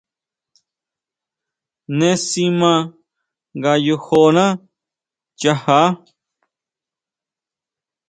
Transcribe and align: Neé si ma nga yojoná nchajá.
Neé 1.97 2.15
si 2.27 2.43
ma 2.59 2.73
nga 3.57 3.71
yojoná 3.85 4.45
nchajá. 5.35 5.79